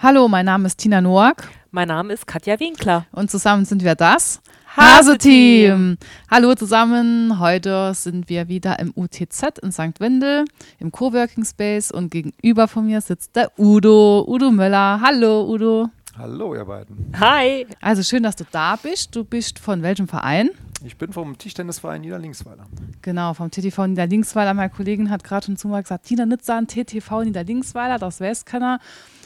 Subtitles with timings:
[0.00, 1.48] Hallo, mein Name ist Tina Noack.
[1.72, 3.06] Mein Name ist Katja Winkler.
[3.10, 4.40] Und zusammen sind wir das
[4.76, 5.96] Hase-Team.
[6.30, 9.98] Hallo zusammen, heute sind wir wieder im UTZ in St.
[9.98, 10.44] Wendel
[10.78, 15.00] im Coworking Space und gegenüber von mir sitzt der Udo, Udo Möller.
[15.04, 15.88] Hallo Udo.
[16.16, 17.12] Hallo ihr beiden.
[17.18, 17.66] Hi.
[17.80, 19.16] Also schön, dass du da bist.
[19.16, 20.50] Du bist von welchem Verein?
[20.84, 22.66] Ich bin vom Tischtennisverein Niederlingsweiler.
[23.02, 24.54] Genau, vom TTV Niederlingsweiler.
[24.54, 28.78] Meine Kollegin hat gerade schon zu mir gesagt, Tina Nitzan, TTV Niederlingsweiler, das weiß keiner.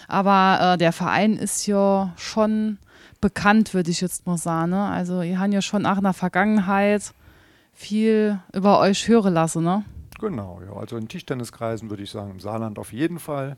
[0.09, 2.79] Aber äh, der Verein ist ja schon
[3.21, 4.71] bekannt, würde ich jetzt mal sagen.
[4.71, 4.85] Ne?
[4.85, 7.13] Also ihr habt ja schon auch in der Vergangenheit
[7.73, 9.85] viel über euch hören lassen, ne?
[10.21, 10.73] Genau, ja.
[10.75, 13.57] Also in Tischtenniskreisen würde ich sagen, im Saarland auf jeden Fall.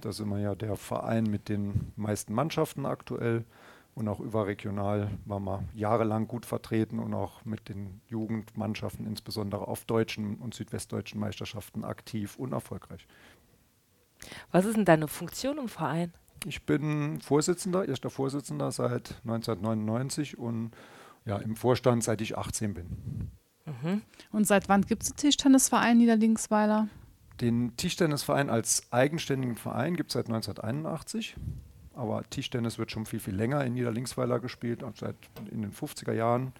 [0.00, 3.44] Da sind wir ja der Verein mit den meisten Mannschaften aktuell
[3.96, 9.86] und auch überregional waren wir jahrelang gut vertreten und auch mit den Jugendmannschaften, insbesondere auf
[9.86, 13.06] deutschen und südwestdeutschen Meisterschaften, aktiv und erfolgreich.
[14.52, 16.12] Was ist denn deine Funktion im Verein?
[16.44, 20.72] Ich bin Vorsitzender, erster Vorsitzender seit 1999 und
[21.24, 22.86] ja, im Vorstand seit ich 18 bin.
[23.64, 24.02] Mhm.
[24.32, 26.88] Und seit wann gibt es den Tischtennisverein Niederlingsweiler?
[27.40, 31.36] Den Tischtennisverein als eigenständigen Verein gibt es seit 1981.
[31.94, 35.16] Aber Tischtennis wird schon viel, viel länger in Niederlingsweiler gespielt, seit
[35.50, 36.52] in den 50er Jahren.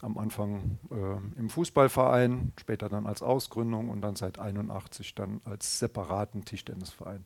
[0.00, 5.78] Am Anfang äh, im Fußballverein, später dann als Ausgründung und dann seit 81 dann als
[5.78, 7.24] separaten Tischtennisverein.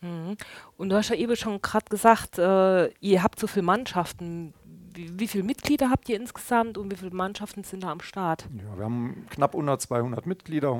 [0.00, 0.36] Mhm.
[0.76, 4.54] Und du hast ja eben schon gerade gesagt, äh, ihr habt so viele Mannschaften.
[4.92, 8.48] Wie, wie, viele Mitglieder habt ihr insgesamt und wie viele Mannschaften sind da am Start?
[8.56, 10.72] Ja, wir haben knapp unter 200 Mitglieder,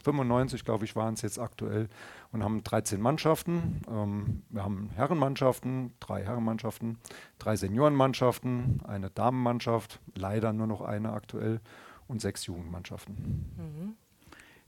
[0.00, 1.88] 195 glaube ich waren es jetzt aktuell
[2.32, 3.82] und haben 13 Mannschaften.
[3.88, 6.98] Ähm, wir haben Herrenmannschaften, drei Herrenmannschaften,
[7.38, 11.60] drei Seniorenmannschaften, eine Damenmannschaft, leider nur noch eine aktuell
[12.08, 13.14] und sechs Jugendmannschaften.
[13.56, 13.94] Mhm.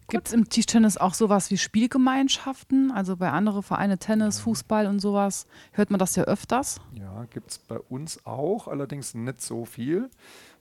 [0.09, 2.91] Gibt es im Tischtennis auch sowas wie Spielgemeinschaften?
[2.91, 4.45] Also bei anderen Vereinen Tennis, ja.
[4.45, 6.81] Fußball und sowas, hört man das ja öfters?
[6.95, 10.11] Ja, gibt es bei uns auch, allerdings nicht so viel.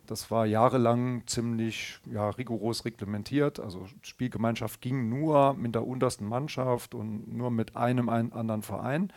[0.08, 3.60] Das war jahrelang ziemlich ja, rigoros reglementiert.
[3.60, 9.14] Also Spielgemeinschaft ging nur mit der untersten Mannschaft und nur mit einem ein, anderen Verein.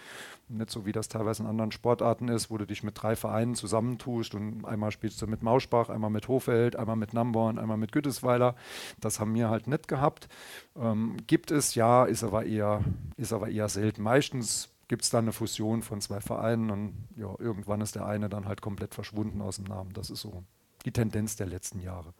[0.49, 3.55] Nicht so wie das teilweise in anderen Sportarten ist, wo du dich mit drei Vereinen
[3.55, 7.93] zusammentust und einmal spielst du mit Mauschbach, einmal mit Hofeld, einmal mit Namborn, einmal mit
[7.93, 8.55] Güttesweiler.
[9.00, 10.28] Das haben wir halt nicht gehabt.
[10.77, 12.84] Ähm, gibt es ja, ist aber eher,
[13.17, 14.03] ist aber eher selten.
[14.03, 18.28] Meistens gibt es dann eine Fusion von zwei Vereinen und ja, irgendwann ist der eine
[18.28, 19.93] dann halt komplett verschwunden aus dem Namen.
[19.93, 20.44] Das ist so
[20.84, 22.15] die Tendenz der letzten Jahre.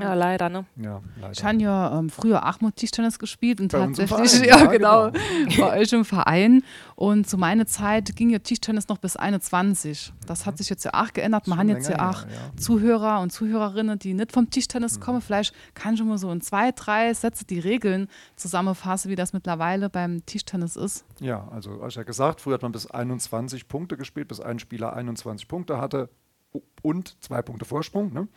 [0.00, 0.64] Ja, leider, ne?
[0.76, 1.32] Ja, leider.
[1.32, 5.10] Ich habe ja ähm, früher Achmut Tischtennis gespielt und bei tatsächlich, Verein, ja, ja, genau,
[5.10, 5.20] genau.
[5.58, 6.62] bei euch im Verein.
[6.96, 10.14] Und zu meiner Zeit ging ja Tischtennis noch bis 21.
[10.26, 11.48] Das hat sich jetzt ja auch geändert.
[11.48, 12.28] Man hat jetzt ja auch ja.
[12.56, 15.02] Zuhörer und Zuhörerinnen, die nicht vom Tischtennis Mhm.
[15.02, 15.20] kommen.
[15.20, 19.34] Vielleicht kann ich schon mal so in zwei, drei Sätze die Regeln zusammenfassen, wie das
[19.34, 21.04] mittlerweile beim Tischtennis ist.
[21.20, 24.94] Ja, also hast ja gesagt, früher hat man bis 21 Punkte gespielt, bis ein Spieler
[24.94, 26.08] 21 Punkte hatte
[26.82, 28.12] und zwei Punkte Vorsprung.
[28.12, 28.28] Ne?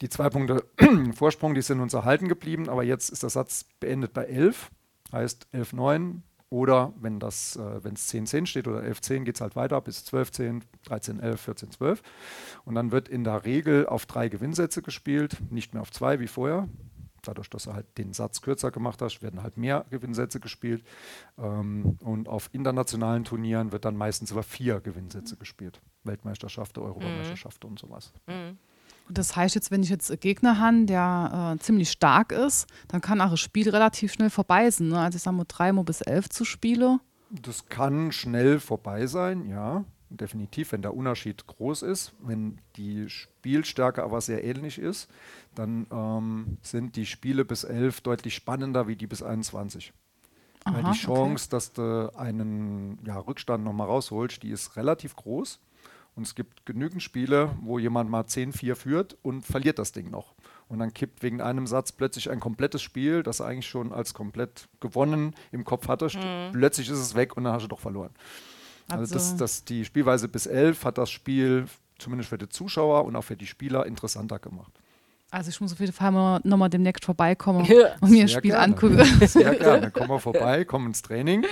[0.00, 0.64] Die zwei Punkte
[1.14, 4.70] Vorsprung, die sind uns erhalten geblieben, aber jetzt ist der Satz beendet bei 11,
[5.12, 9.56] heißt 11-9 oder wenn das, äh, wenn es 10-10 steht oder 11-10, geht es halt
[9.56, 11.36] weiter bis 12-10, 13-11,
[11.78, 11.98] 14-12
[12.64, 16.28] und dann wird in der Regel auf drei Gewinnsätze gespielt, nicht mehr auf zwei wie
[16.28, 16.68] vorher.
[17.28, 20.84] Dadurch, dass er halt den Satz kürzer gemacht hat, werden halt mehr Gewinnsätze gespielt.
[21.38, 25.80] Ähm, und auf internationalen Turnieren wird dann meistens über vier Gewinnsätze gespielt.
[26.04, 28.12] Weltmeisterschaften, Europameisterschaften und sowas.
[28.26, 28.58] Mhm.
[29.08, 32.66] Und das heißt jetzt, wenn ich jetzt einen Gegner habe, der äh, ziemlich stark ist,
[32.88, 34.88] dann kann auch das Spiel relativ schnell vorbei sein.
[34.88, 34.98] Ne?
[34.98, 37.00] Also ich sage mal dreimal bis elf zu spielen.
[37.30, 39.84] Das kann schnell vorbei sein, ja.
[40.08, 42.12] Definitiv, wenn der Unterschied groß ist.
[42.20, 45.08] Wenn die Spielstärke aber sehr ähnlich ist,
[45.54, 49.92] dann ähm, sind die Spiele bis 11 deutlich spannender wie die bis 21.
[50.64, 55.60] Weil Aha, die Chance, dass du einen ja, Rückstand nochmal rausholst, die ist relativ groß.
[56.16, 60.34] Und es gibt genügend Spiele, wo jemand mal 10-4 führt und verliert das Ding noch.
[60.66, 64.14] Und dann kippt wegen einem Satz plötzlich ein komplettes Spiel, das er eigentlich schon als
[64.14, 66.08] komplett gewonnen im Kopf hatte.
[66.52, 68.14] Plötzlich ist es weg und dann hast du doch verloren.
[68.88, 71.66] Also, Also- das, das, die Spielweise bis 11 hat das Spiel
[71.98, 74.72] zumindest für die Zuschauer und auch für die Spieler interessanter gemacht.
[75.32, 77.96] Also ich muss auf jeden Fall mal, nochmal demnächst vorbeikommen Ja.
[78.00, 78.64] und mir ein Sehr Spiel gerne.
[78.74, 79.04] angucken.
[79.26, 79.90] Sehr gerne.
[79.94, 81.44] Komm mal vorbei, komm ins Training.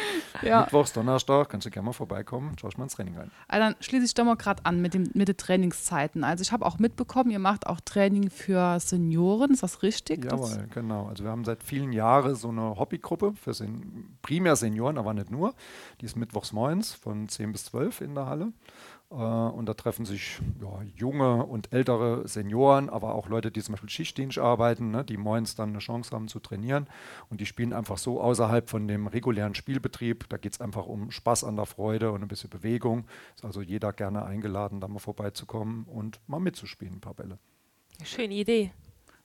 [0.42, 0.60] Ja.
[0.62, 3.30] Mittwochs, Donnerstag, kannst du gerne mal vorbeikommen, schau ich mal ins Training rein.
[3.48, 6.22] Also dann schließe ich doch mal gerade an mit, dem, mit den Trainingszeiten.
[6.22, 10.22] Also ich habe auch mitbekommen, ihr macht auch Training für Senioren, ist das richtig?
[10.22, 11.06] Das- Jawohl, genau.
[11.08, 15.32] Also wir haben seit vielen Jahren so eine Hobbygruppe für sen primär Senioren, aber nicht
[15.32, 15.52] nur.
[16.00, 18.52] Die ist mittwochs morgens von 10 bis 12 in der Halle.
[19.14, 23.74] Äh, und da treffen sich ja, junge und ältere Senioren, aber auch Leute, die zum
[23.74, 26.88] Beispiel Schichtdienst arbeiten, ne, die morgens dann eine Chance haben zu trainieren.
[27.30, 30.28] Und die spielen einfach so außerhalb von dem regulären Spielbetrieb.
[30.28, 33.06] Da geht es einfach um Spaß an der Freude und ein bisschen Bewegung.
[33.34, 37.38] Ist also jeder gerne eingeladen, da mal vorbeizukommen und mal mitzuspielen, ein paar Bälle.
[38.02, 38.72] Schöne Idee.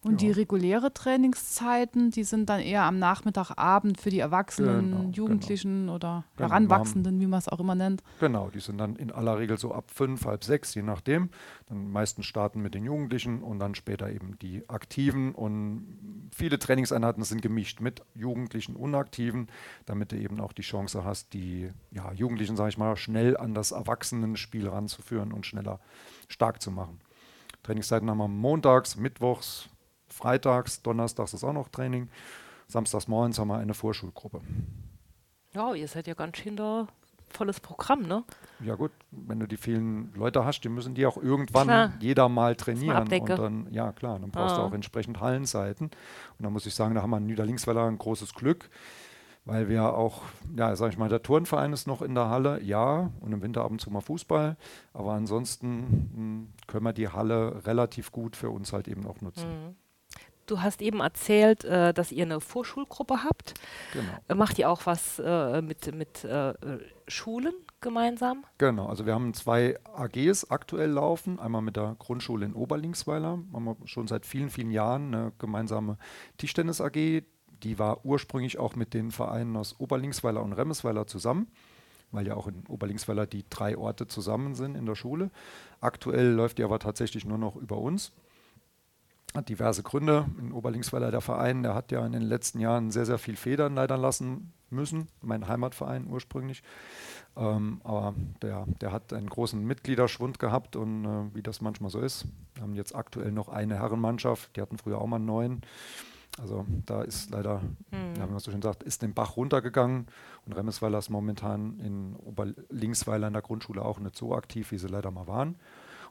[0.01, 0.27] Und ja.
[0.27, 5.81] die reguläre Trainingszeiten, die sind dann eher am Nachmittag, Abend für die Erwachsenen, genau, Jugendlichen
[5.81, 5.95] genau.
[5.95, 8.01] oder genau, Heranwachsenden, wie man es auch immer nennt.
[8.21, 11.29] Genau, die sind dann in aller Regel so ab fünf, halb sechs, je nachdem.
[11.67, 15.35] Dann meistens starten mit den Jugendlichen und dann später eben die Aktiven.
[15.35, 19.47] Und viele Trainingseinheiten sind gemischt mit Jugendlichen und Aktiven,
[19.85, 23.53] damit du eben auch die Chance hast, die ja, Jugendlichen, sage ich mal, schnell an
[23.53, 25.81] das Erwachsenenspiel ranzuführen und schneller
[26.29, 27.01] stark zu machen.
[27.63, 29.69] Trainingszeiten haben wir montags, mittwochs,
[30.19, 32.09] freitags, donnerstags ist auch noch Training.
[32.67, 34.41] Samstags morgens haben wir eine Vorschulgruppe.
[35.53, 36.87] Ja, ihr seid ja ganz schön da
[37.29, 38.23] volles Programm, ne?
[38.59, 41.93] Ja gut, wenn du die vielen Leute hast, die müssen die auch irgendwann klar.
[41.99, 43.07] jeder mal trainieren.
[43.07, 44.59] Und dann, ja klar, dann brauchst ah.
[44.59, 45.87] du auch entsprechend Hallenseiten.
[45.87, 48.69] Und da muss ich sagen, da haben wir in Niederlingsweiler ein großes Glück,
[49.45, 50.23] weil wir auch,
[50.55, 53.63] ja, sag ich mal, der Turnverein ist noch in der Halle, ja, und im Winter
[53.63, 54.57] ab und zu mal Fußball,
[54.93, 59.21] aber ansonsten mh, hm, können wir die Halle relativ gut für uns halt eben auch
[59.21, 59.47] nutzen.
[59.49, 59.75] Mhm.
[60.49, 63.53] Du hast eben erzählt, äh, dass ihr eine Vorschulgruppe habt.
[63.93, 64.11] Genau.
[64.27, 66.53] Äh, macht ihr auch was äh, mit, mit äh,
[67.07, 68.43] Schulen gemeinsam?
[68.57, 71.39] Genau, also wir haben zwei AGs aktuell laufen.
[71.39, 73.37] Einmal mit der Grundschule in Oberlingsweiler.
[73.53, 75.99] Haben wir schon seit vielen, vielen Jahren eine gemeinsame
[76.39, 77.21] Tischtennis-AG.
[77.61, 81.47] Die war ursprünglich auch mit den Vereinen aus Oberlingsweiler und Remmesweiler zusammen
[82.11, 85.29] weil ja auch in Oberlingsweiler die drei Orte zusammen sind in der Schule.
[85.79, 88.13] Aktuell läuft die aber tatsächlich nur noch über uns
[89.35, 90.25] hat diverse Gründe.
[90.39, 93.75] In Oberlingsweiler der Verein, der hat ja in den letzten Jahren sehr, sehr viel Federn
[93.75, 95.07] leidern lassen müssen.
[95.21, 96.63] Mein Heimatverein ursprünglich.
[97.37, 101.99] Ähm, aber der, der hat einen großen Mitgliederschwund gehabt und äh, wie das manchmal so
[101.99, 102.25] ist.
[102.55, 105.61] Wir haben jetzt aktuell noch eine Herrenmannschaft, die hatten früher auch mal neun.
[106.39, 107.61] Also da ist leider,
[107.91, 108.15] mhm.
[108.17, 110.07] ja, wie man so schön sagt, ist den Bach runtergegangen
[110.45, 114.87] und Remesweiler ist momentan in Oberlingsweiler in der Grundschule auch nicht so aktiv, wie sie
[114.87, 115.55] leider mal waren.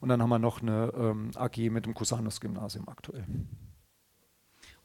[0.00, 3.25] Und dann haben wir noch eine ähm, AG mit dem Cusanus-Gymnasium aktuell.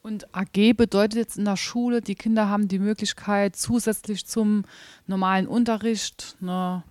[0.01, 4.65] Und AG bedeutet jetzt in der Schule, die Kinder haben die Möglichkeit, zusätzlich zum
[5.07, 6.83] normalen Unterricht eine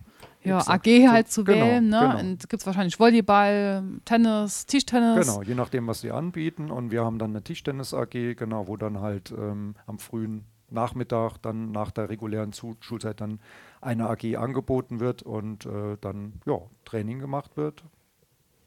[0.43, 1.89] ja, AG halt zu genau, wählen.
[1.89, 1.99] Ne?
[1.99, 2.19] Genau.
[2.19, 5.27] Und gibt es wahrscheinlich Volleyball, Tennis, Tischtennis.
[5.27, 6.71] Genau, je nachdem, was sie anbieten.
[6.71, 11.71] Und wir haben dann eine Tischtennis-AG, genau, wo dann halt ähm, am frühen Nachmittag, dann
[11.71, 13.39] nach der regulären Schulzeit, dann
[13.79, 17.83] eine AG angeboten wird und äh, dann ja, Training gemacht wird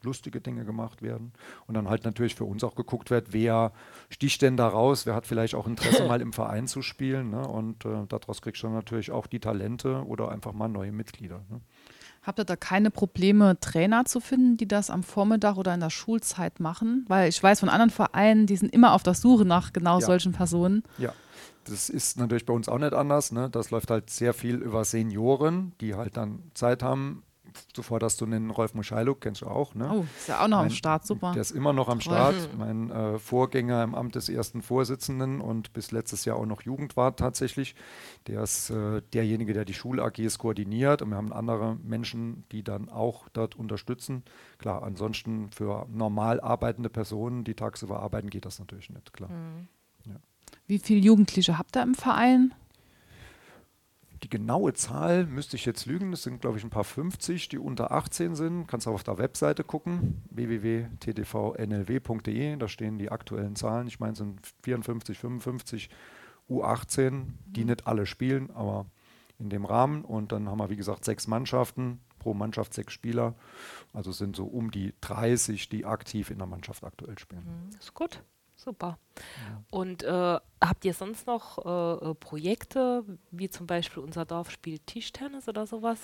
[0.03, 1.33] lustige Dinge gemacht werden.
[1.67, 3.71] Und dann halt natürlich für uns auch geguckt wird, wer
[4.09, 7.29] sticht denn da raus, wer hat vielleicht auch Interesse, mal im Verein zu spielen.
[7.31, 7.47] Ne?
[7.47, 11.43] Und äh, daraus kriegst du natürlich auch die Talente oder einfach mal neue Mitglieder.
[11.49, 11.61] Ne?
[12.23, 15.89] Habt ihr da keine Probleme, Trainer zu finden, die das am Vormittag oder in der
[15.89, 17.05] Schulzeit machen?
[17.07, 20.05] Weil ich weiß von anderen Vereinen, die sind immer auf der Suche nach genau ja.
[20.05, 20.83] solchen Personen.
[20.97, 21.13] Ja,
[21.63, 23.31] das ist natürlich bei uns auch nicht anders.
[23.31, 23.49] Ne?
[23.49, 27.23] Das läuft halt sehr viel über Senioren, die halt dann Zeit haben,
[27.73, 29.89] zuvor hast du einen Rolf Muschaluk, kennst du auch, ne?
[29.91, 31.31] Oh, ist ja auch noch mein, am Start, super.
[31.33, 32.35] Der ist immer noch am Start.
[32.57, 37.19] Mein äh, Vorgänger im Amt des ersten Vorsitzenden und bis letztes Jahr auch noch Jugendwart
[37.19, 37.75] tatsächlich.
[38.27, 42.89] Der ist äh, derjenige, der die Schul-AGs koordiniert und wir haben andere Menschen, die dann
[42.89, 44.23] auch dort unterstützen.
[44.57, 49.29] Klar, ansonsten für normal arbeitende Personen, die tagsüber arbeiten, geht das natürlich nicht, klar.
[49.29, 49.67] Mhm.
[50.05, 50.15] Ja.
[50.67, 52.53] Wie viele Jugendliche habt ihr im Verein?
[54.23, 56.11] Die genaue Zahl müsste ich jetzt lügen.
[56.11, 58.67] Das sind, glaube ich, ein paar 50, die unter 18 sind.
[58.67, 62.55] Kannst auch auf der Webseite gucken, www.tdvnlw.de.
[62.55, 63.87] Da stehen die aktuellen Zahlen.
[63.87, 65.89] Ich meine, es sind 54, 55
[66.49, 67.67] U18, die mhm.
[67.67, 68.85] nicht alle spielen, aber
[69.39, 70.03] in dem Rahmen.
[70.03, 73.35] Und dann haben wir, wie gesagt, sechs Mannschaften, pro Mannschaft sechs Spieler.
[73.93, 77.43] Also sind so um die 30, die aktiv in der Mannschaft aktuell spielen.
[77.43, 77.77] Mhm.
[77.77, 78.23] Ist gut.
[78.57, 78.97] Super.
[79.15, 79.63] Ja.
[79.69, 84.85] Und äh, habt ihr sonst noch äh, äh, Projekte, wie zum Beispiel unser Dorf spielt
[84.87, 85.99] Tischtennis oder sowas?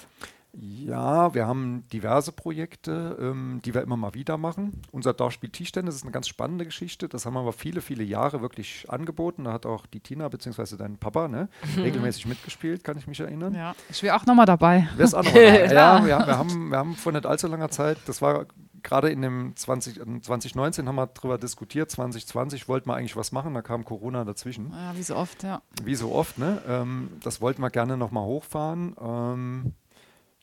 [0.56, 4.84] Ja, wir haben diverse Projekte, ähm, die wir immer mal wieder machen.
[4.92, 7.10] Unser Dorf spielt Tischtennis ist eine ganz spannende Geschichte.
[7.10, 9.46] Das haben wir aber viele, viele Jahre wirklich angeboten.
[9.46, 10.78] Da hat auch die Tina bzw.
[10.78, 13.56] dein Papa ne, regelmäßig mitgespielt, kann ich mich erinnern.
[13.56, 14.88] Ja, ich wäre auch nochmal dabei.
[14.96, 15.74] Wärst auch nochmal dabei.
[15.74, 18.46] ja, wir, wir, haben, wir haben vor nicht allzu langer Zeit, das war
[18.84, 23.54] gerade in dem 20, 2019 haben wir darüber diskutiert, 2020 wollten wir eigentlich was machen,
[23.54, 24.72] da kam Corona dazwischen.
[24.72, 25.62] Ja, wie so oft, ja.
[25.84, 26.62] Wie so oft, ne?
[26.68, 28.96] Ähm, das wollten wir gerne nochmal hochfahren.
[29.02, 29.74] Ähm,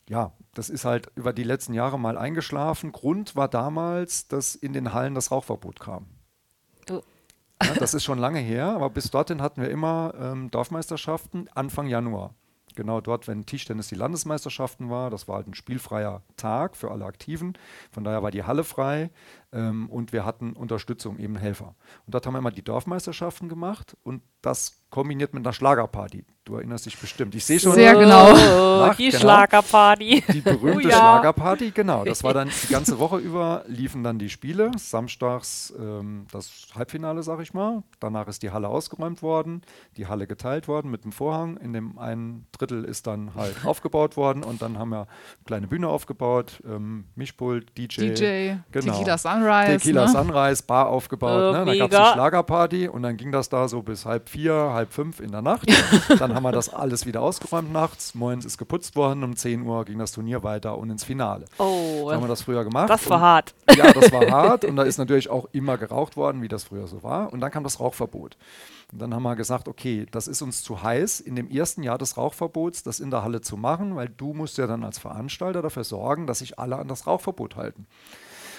[0.09, 2.91] ja, das ist halt über die letzten Jahre mal eingeschlafen.
[2.91, 6.07] Grund war damals, dass in den Hallen das Rauchverbot kam.
[6.89, 7.01] Oh.
[7.63, 11.87] Ja, das ist schon lange her, aber bis dorthin hatten wir immer ähm, Dorfmeisterschaften Anfang
[11.87, 12.33] Januar.
[12.75, 15.09] Genau dort, wenn Tischtennis die Landesmeisterschaften war.
[15.09, 17.57] Das war halt ein spielfreier Tag für alle Aktiven.
[17.91, 19.11] Von daher war die Halle frei
[19.51, 21.75] ähm, und wir hatten Unterstützung, eben Helfer.
[22.05, 26.25] Und dort haben wir immer die Dorfmeisterschaften gemacht und das kombiniert mit einer Schlagerparty.
[26.43, 27.35] Du erinnerst dich bestimmt.
[27.35, 27.73] Ich sehe schon.
[27.73, 28.33] Sehr genau.
[28.33, 30.23] Nach, die genau, Schlagerparty.
[30.33, 30.97] Die berühmte oh, ja.
[30.97, 32.03] Schlagerparty, genau.
[32.03, 34.71] Das war dann die ganze Woche über, liefen dann die Spiele.
[34.75, 37.83] Samstags ähm, das Halbfinale, sag ich mal.
[37.99, 39.61] Danach ist die Halle ausgeräumt worden,
[39.97, 41.57] die Halle geteilt worden mit dem Vorhang.
[41.57, 45.07] In dem einen Drittel ist dann halt aufgebaut worden und dann haben wir eine
[45.45, 48.13] kleine Bühne aufgebaut, ähm, Mischpult, DJ.
[48.13, 48.93] DJ, genau.
[48.93, 49.77] Tequila Sunrise.
[49.77, 50.11] Tequila ne?
[50.11, 51.55] Sunrise, Bar aufgebaut.
[51.55, 51.65] Oh, ne?
[51.65, 54.93] Dann gab es die Schlagerparty und dann ging das da so bis halb vier, halb
[54.93, 55.69] fünf in der Nacht.
[56.19, 58.15] dann haben wir das alles wieder ausgeräumt nachts.
[58.15, 59.23] Moins ist geputzt worden.
[59.23, 61.45] Um 10 Uhr ging das Turnier weiter und ins Finale.
[61.57, 62.05] Oh.
[62.05, 62.89] So haben wir das früher gemacht.
[62.89, 63.55] Das war und, hart.
[63.75, 64.65] Ja, das war hart.
[64.65, 67.31] Und da ist natürlich auch immer geraucht worden, wie das früher so war.
[67.33, 68.37] Und dann kam das Rauchverbot.
[68.91, 71.97] Und dann haben wir gesagt, okay, das ist uns zu heiß, in dem ersten Jahr
[71.97, 75.61] des Rauchverbots das in der Halle zu machen, weil du musst ja dann als Veranstalter
[75.61, 77.85] dafür sorgen, dass sich alle an das Rauchverbot halten.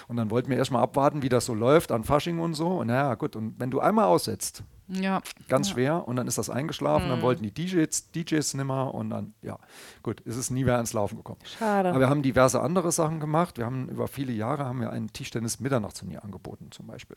[0.09, 2.69] Und dann wollten wir erstmal abwarten, wie das so läuft an Fasching und so.
[2.69, 4.63] Und naja, gut, und wenn du einmal aussetzt,
[4.95, 5.23] ja.
[5.49, 5.75] ganz ja.
[5.75, 7.11] schwer, und dann ist das eingeschlafen, mhm.
[7.11, 9.59] dann wollten die DJs, DJs nimmer und dann, ja,
[10.03, 11.41] gut, ist es nie mehr ins Laufen gekommen.
[11.45, 11.91] Schade.
[11.91, 13.59] Aber wir haben diverse andere Sachen gemacht.
[13.59, 17.17] Wir haben über viele Jahre haben wir ein Tischtennis-Mitternachtsturnier angeboten, zum Beispiel.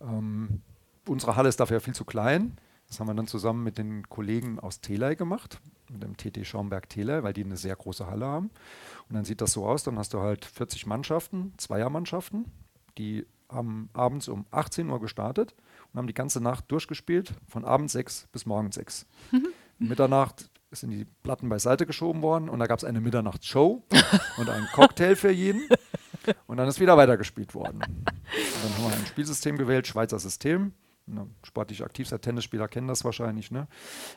[0.00, 0.62] Ähm,
[1.06, 2.56] unsere Halle ist dafür viel zu klein.
[2.88, 5.60] Das haben wir dann zusammen mit den Kollegen aus Telei gemacht,
[5.90, 8.50] mit dem TT Schaumberg-Telei, weil die eine sehr große Halle haben.
[9.08, 12.46] Und dann sieht das so aus, dann hast du halt 40 Mannschaften, Zweiermannschaften,
[12.96, 15.54] die haben abends um 18 Uhr gestartet
[15.92, 19.06] und haben die ganze Nacht durchgespielt, von abends 6 bis morgens 6.
[19.78, 23.82] Mitternacht sind die Platten beiseite geschoben worden und da gab es eine Mitternachtsshow
[24.36, 25.62] und einen Cocktail für jeden.
[26.46, 27.80] Und dann ist wieder weitergespielt worden.
[27.82, 30.72] Und dann haben wir ein Spielsystem gewählt, Schweizer System
[31.08, 33.50] ne, sportlich aktivster Tennisspieler kennen das wahrscheinlich.
[33.50, 33.66] Ne?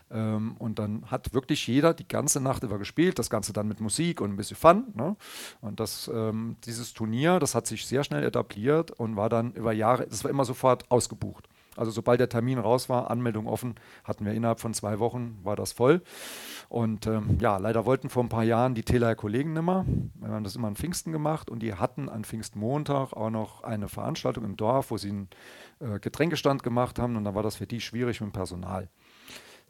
[0.10, 3.80] Ähm, und dann hat wirklich jeder die ganze Nacht über gespielt, das Ganze dann mit
[3.80, 4.94] Musik und ein bisschen Fun.
[4.94, 5.16] Ne?
[5.62, 9.74] Und das, ähm, dieses Turnier, das hat sich sehr schnell etabliert und war dann über
[9.74, 11.48] Jahre, das war immer sofort ausgebucht.
[11.78, 15.56] Also sobald der Termin raus war, Anmeldung offen, hatten wir innerhalb von zwei Wochen, war
[15.56, 16.02] das voll.
[16.68, 19.86] Und ähm, ja, leider wollten vor ein paar Jahren die Teleer Kollegen nimmer.
[20.16, 23.88] Wir haben das immer an Pfingsten gemacht und die hatten an Pfingstmontag auch noch eine
[23.88, 25.30] Veranstaltung im Dorf, wo sie einen
[25.80, 28.90] äh, Getränkestand gemacht haben und dann war das für die schwierig mit dem Personal.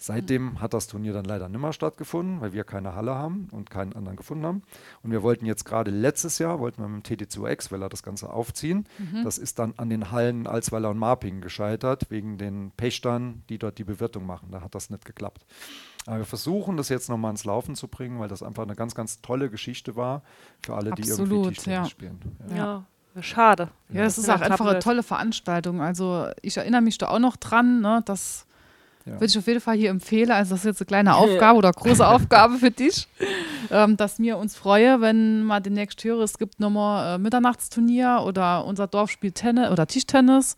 [0.03, 0.61] Seitdem mhm.
[0.61, 4.17] hat das Turnier dann leider nimmer stattgefunden, weil wir keine Halle haben und keinen anderen
[4.17, 4.63] gefunden haben.
[5.03, 8.01] Und wir wollten jetzt gerade letztes Jahr, wollten wir mit dem TT2X, weil er das
[8.01, 8.87] Ganze aufziehen.
[8.97, 9.23] Mhm.
[9.23, 13.77] Das ist dann an den Hallen Alsweiler und Marping gescheitert, wegen den Pächtern, die dort
[13.77, 14.49] die Bewirtung machen.
[14.49, 15.45] Da hat das nicht geklappt.
[16.07, 18.95] Aber wir versuchen das jetzt nochmal ins Laufen zu bringen, weil das einfach eine ganz,
[18.95, 20.23] ganz tolle Geschichte war
[20.65, 21.85] für alle, die Absolut, irgendwie Tischtennis ja.
[21.85, 22.19] spielen.
[22.49, 22.55] Ja.
[22.55, 23.21] ja.
[23.21, 23.69] Schade.
[23.89, 25.79] Ja, es ist auch einfach eine tolle Veranstaltung.
[25.79, 28.47] Also ich erinnere mich da auch noch dran, ne, dass
[29.05, 29.13] ja.
[29.13, 30.31] Würde ich auf jeden Fall hier empfehlen.
[30.31, 33.07] Also, das ist jetzt eine kleine Aufgabe oder große Aufgabe für dich,
[33.71, 38.65] ähm, dass wir uns freuen, wenn mal demnächst höre, es gibt nochmal äh, Mitternachtsturnier oder
[38.65, 40.57] unser Dorf spielt Tennis oder Tischtennis.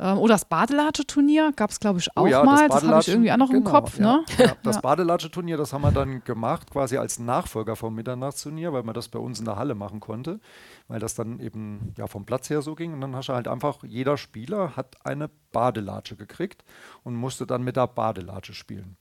[0.00, 2.68] Ähm, oder das Badelatsche-Turnier gab es, glaube ich, auch oh ja, mal.
[2.68, 3.98] Das, das habe ich irgendwie auch noch genau, im Kopf.
[3.98, 4.16] Ja.
[4.16, 4.24] Ne?
[4.38, 4.80] Ja, das.
[4.80, 9.18] Badelatsche-Turnier, das haben wir dann gemacht, quasi als Nachfolger vom Mitternachtsturnier, weil man das bei
[9.18, 10.40] uns in der Halle machen konnte,
[10.88, 12.94] weil das dann eben ja, vom Platz her so ging.
[12.94, 16.64] Und dann hast du halt einfach, jeder Spieler hat eine Badelatsche gekriegt
[17.04, 18.96] und musste dann mit der Badelatsche spielen.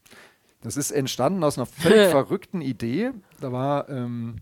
[0.62, 3.12] Das ist entstanden aus einer völlig verrückten Idee.
[3.39, 4.41] Da war ähm,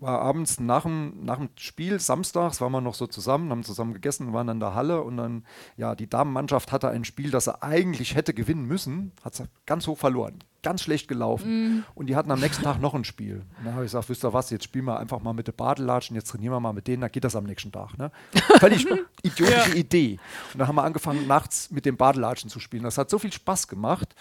[0.00, 3.92] war abends nach dem, nach dem Spiel, samstags, waren wir noch so zusammen, haben zusammen
[3.92, 5.44] gegessen, waren in der Halle und dann,
[5.76, 9.86] ja, die Damenmannschaft hatte ein Spiel, das er eigentlich hätte gewinnen müssen, hat es ganz
[9.86, 10.38] hoch verloren.
[10.62, 11.78] Ganz schlecht gelaufen.
[11.78, 11.84] Mm.
[11.94, 13.46] Und die hatten am nächsten Tag noch ein Spiel.
[13.58, 15.54] Und dann habe ich gesagt, wisst ihr was, jetzt spielen wir einfach mal mit den
[15.54, 17.96] Badelatschen, jetzt trainieren wir mal mit denen, dann geht das am nächsten Tag.
[17.96, 18.10] Ne?
[18.58, 18.86] Völlig
[19.22, 19.74] idiotische ja.
[19.74, 20.18] Idee.
[20.52, 22.82] Und dann haben wir angefangen, nachts mit den Badelatschen zu spielen.
[22.82, 24.14] Das hat so viel Spaß gemacht.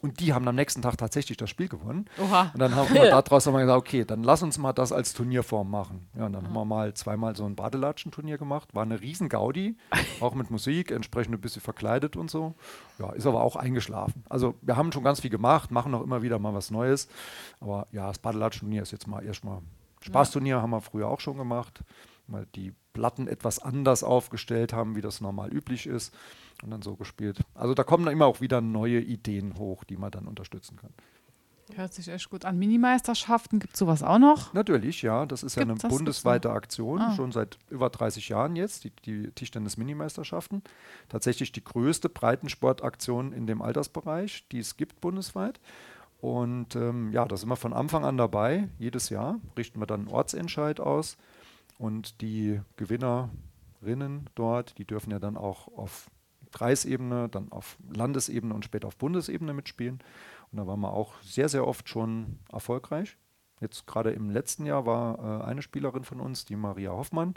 [0.00, 2.06] Und die haben am nächsten Tag tatsächlich das Spiel gewonnen.
[2.20, 2.50] Oha.
[2.52, 5.12] Und dann haben wir daraus haben wir gesagt, okay, dann lass uns mal das als
[5.12, 6.08] Turnierform machen.
[6.16, 6.48] Ja, und dann mhm.
[6.48, 8.74] haben wir mal zweimal so ein Badelatschen-Turnier gemacht.
[8.74, 9.76] War eine riesen Gaudi,
[10.20, 12.54] auch mit Musik, entsprechend ein bisschen verkleidet und so.
[12.98, 14.24] Ja, ist aber auch eingeschlafen.
[14.28, 17.08] Also wir haben schon ganz viel gemacht, machen auch immer wieder mal was Neues.
[17.60, 19.60] Aber ja, das Badelatschen-Turnier ist jetzt mal erstmal
[20.00, 20.62] Spaßturnier, ja.
[20.62, 21.82] haben wir früher auch schon gemacht.
[22.28, 26.14] Mal die Platten etwas anders aufgestellt haben, wie das normal üblich ist
[26.62, 27.40] und dann so gespielt.
[27.54, 30.92] Also da kommen dann immer auch wieder neue Ideen hoch, die man dann unterstützen kann.
[31.74, 32.58] Hört sich echt gut an.
[32.58, 34.54] Minimeisterschaften, gibt es sowas auch noch?
[34.54, 35.26] Natürlich, ja.
[35.26, 37.14] Das ist gibt, ja eine bundesweite Aktion, ah.
[37.14, 40.62] schon seit über 30 Jahren jetzt, die, die Tischtennis-Minimeisterschaften.
[41.08, 45.60] Tatsächlich die größte Breitensportaktion in dem Altersbereich, die es gibt bundesweit.
[46.20, 48.68] Und ähm, ja, da sind wir von Anfang an dabei.
[48.78, 51.16] Jedes Jahr richten wir dann einen Ortsentscheid aus.
[51.78, 56.10] Und die Gewinnerinnen dort, die dürfen ja dann auch auf
[56.52, 59.98] Kreisebene, dann auf Landesebene und später auf Bundesebene mitspielen.
[60.50, 63.16] Und da waren wir auch sehr, sehr oft schon erfolgreich.
[63.60, 67.34] Jetzt gerade im letzten Jahr war äh, eine Spielerin von uns, die Maria Hoffmann,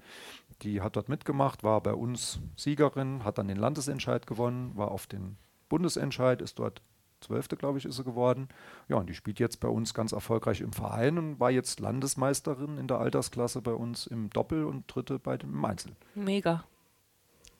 [0.61, 5.07] die hat dort mitgemacht, war bei uns Siegerin, hat dann den Landesentscheid gewonnen, war auf
[5.07, 5.37] den
[5.69, 6.81] Bundesentscheid, ist dort
[7.21, 8.49] Zwölfte, glaube ich, ist sie geworden.
[8.87, 12.77] Ja, und die spielt jetzt bei uns ganz erfolgreich im Verein und war jetzt Landesmeisterin
[12.77, 15.95] in der Altersklasse bei uns im Doppel und Dritte bei dem im Einzel.
[16.15, 16.63] Mega.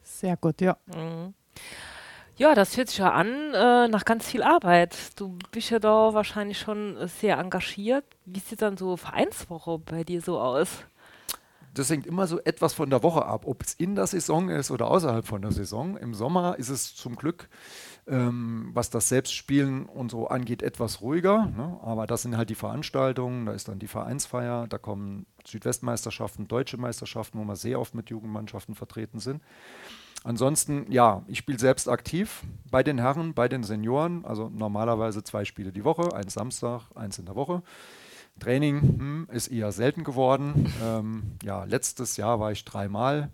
[0.01, 0.77] Sehr gut, ja.
[0.87, 1.35] Mhm.
[2.37, 5.19] Ja, das hört sich ja an äh, nach ganz viel Arbeit.
[5.19, 8.05] Du bist ja da wahrscheinlich schon sehr engagiert.
[8.25, 10.85] Wie sieht dann so Vereinswoche bei dir so aus?
[11.73, 14.71] Das hängt immer so etwas von der Woche ab, ob es in der Saison ist
[14.71, 15.95] oder außerhalb von der Saison.
[15.95, 17.47] Im Sommer ist es zum Glück,
[18.07, 21.45] ähm, was das Selbstspielen und so angeht, etwas ruhiger.
[21.45, 21.79] Ne?
[21.81, 26.77] Aber das sind halt die Veranstaltungen, da ist dann die Vereinsfeier, da kommen Südwestmeisterschaften, deutsche
[26.77, 29.41] Meisterschaften, wo wir sehr oft mit Jugendmannschaften vertreten sind.
[30.23, 34.23] Ansonsten, ja, ich spiele selbst aktiv bei den Herren, bei den Senioren.
[34.23, 37.63] Also normalerweise zwei Spiele die Woche, eins Samstag, eins in der Woche.
[38.39, 40.71] Training hm, ist eher selten geworden.
[40.83, 43.29] Ähm, ja, letztes Jahr war ich dreimal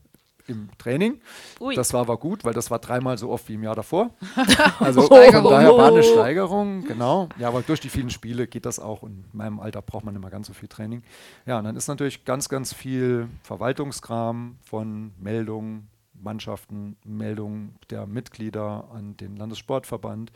[0.47, 1.19] im Training.
[1.59, 1.75] Ui.
[1.75, 4.11] Das war aber gut, weil das war dreimal so oft wie im Jahr davor.
[4.79, 7.27] Also von daher war eine Steigerung, genau.
[7.37, 9.01] Ja, aber durch die vielen Spiele geht das auch.
[9.01, 11.03] Und in meinem Alter braucht man immer ganz so viel Training.
[11.45, 15.89] Ja, und dann ist natürlich ganz, ganz viel Verwaltungskram von Meldungen,
[16.21, 20.31] Mannschaften, Meldungen der Mitglieder an den Landessportverband,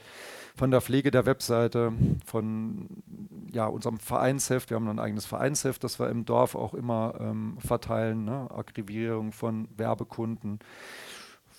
[0.55, 1.93] von der Pflege der Webseite,
[2.25, 2.87] von
[3.51, 4.69] ja, unserem Vereinsheft.
[4.69, 8.49] Wir haben ein eigenes Vereinsheft, das wir im Dorf auch immer ähm, verteilen, ne?
[8.51, 10.59] Archivierung von Werbekunden.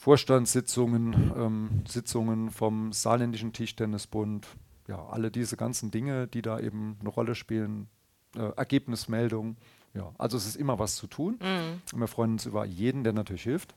[0.02, 4.48] Vorstandssitzungen, ähm, Sitzungen vom Saarländischen Tischtennisbund,
[4.88, 7.86] ja, alle diese ganzen Dinge, die da eben eine Rolle spielen,
[8.36, 9.56] äh, Ergebnismeldungen.
[9.94, 11.38] Ja, also es ist immer was zu tun.
[11.40, 11.82] Mhm.
[11.92, 13.74] Und wir freuen uns über jeden, der natürlich hilft.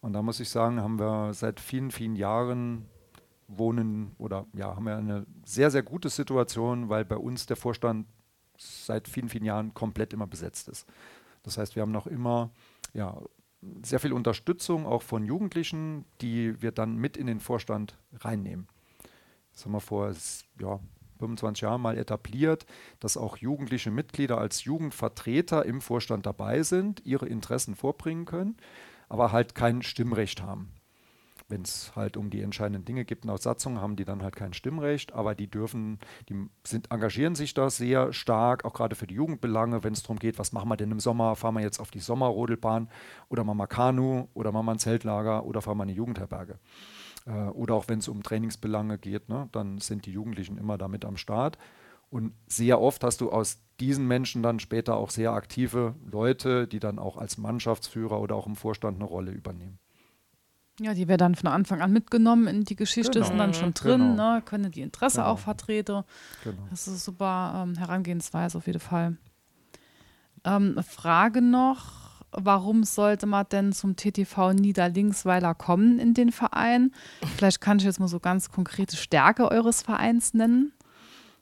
[0.00, 2.86] Und da muss ich sagen, haben wir seit vielen, vielen Jahren
[3.48, 8.06] wohnen oder ja, haben wir eine sehr, sehr gute Situation, weil bei uns der Vorstand
[8.56, 10.86] seit vielen, vielen Jahren komplett immer besetzt ist.
[11.42, 12.50] Das heißt, wir haben noch immer
[12.94, 13.20] ja,
[13.82, 18.68] sehr viel Unterstützung auch von Jugendlichen, die wir dann mit in den Vorstand reinnehmen.
[19.52, 20.14] Das haben wir vor
[20.60, 20.80] ja,
[21.18, 22.64] 25 Jahren mal etabliert,
[23.00, 28.56] dass auch jugendliche Mitglieder als Jugendvertreter im Vorstand dabei sind, ihre Interessen vorbringen können
[29.10, 30.72] aber halt kein Stimmrecht haben.
[31.48, 34.52] Wenn es halt um die entscheidenden Dinge gibt der Satzung, haben die dann halt kein
[34.52, 39.16] Stimmrecht, aber die dürfen, die sind, engagieren sich da sehr stark, auch gerade für die
[39.16, 41.90] Jugendbelange, wenn es darum geht, was machen wir denn im Sommer, fahren wir jetzt auf
[41.90, 42.88] die Sommerrodelbahn
[43.28, 46.60] oder machen wir Kanu oder machen wir ein Zeltlager oder fahren wir eine Jugendherberge.
[47.26, 51.04] Äh, oder auch wenn es um Trainingsbelange geht, ne, dann sind die Jugendlichen immer damit
[51.04, 51.58] am Start.
[52.10, 56.80] Und sehr oft hast du aus diesen Menschen dann später auch sehr aktive Leute, die
[56.80, 59.78] dann auch als Mannschaftsführer oder auch im Vorstand eine Rolle übernehmen.
[60.80, 63.26] Ja, die werden dann von Anfang an mitgenommen in die Geschichte, genau.
[63.26, 64.34] sind dann schon drin, genau.
[64.34, 65.28] ne, können die Interesse genau.
[65.28, 66.04] auch vertreten.
[66.42, 66.62] Genau.
[66.70, 69.16] Das ist eine super ähm, Herangehensweise auf jeden Fall.
[70.44, 76.92] Ähm, Frage noch, warum sollte man denn zum TTV Niederlingsweiler kommen in den Verein?
[77.36, 80.72] Vielleicht kann ich jetzt mal so ganz konkrete Stärke eures Vereins nennen.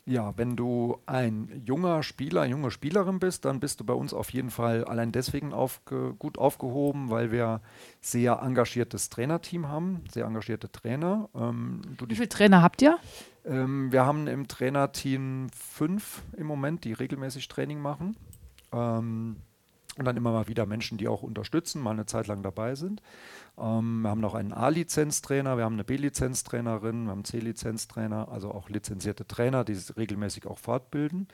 [0.09, 4.15] Ja, wenn du ein junger Spieler, eine junge Spielerin bist, dann bist du bei uns
[4.15, 7.61] auf jeden Fall allein deswegen aufge gut aufgehoben, weil wir
[8.01, 11.29] sehr engagiertes Trainerteam haben, sehr engagierte Trainer.
[11.35, 12.97] Ähm, Wie viele Trainer habt ihr?
[13.45, 18.17] Ähm, wir haben im Trainerteam fünf im Moment, die regelmäßig Training machen.
[18.73, 19.37] Ähm,
[19.99, 23.03] und dann immer mal wieder Menschen, die auch unterstützen, mal eine Zeit lang dabei sind.
[23.59, 28.69] Ähm, wir haben noch einen A-Lizenztrainer, wir haben eine B-Lizenztrainerin, wir haben C-Lizenztrainer, also auch
[28.69, 31.27] lizenzierte Trainer, die sich regelmäßig auch fortbilden.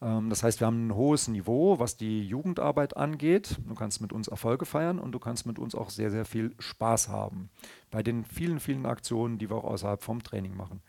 [0.00, 3.58] Ähm, das heißt, wir haben ein hohes Niveau, was die Jugendarbeit angeht.
[3.68, 6.54] Du kannst mit uns Erfolge feiern und du kannst mit uns auch sehr, sehr viel
[6.58, 7.50] Spaß haben
[7.90, 10.80] bei den vielen, vielen Aktionen, die wir auch außerhalb vom Training machen.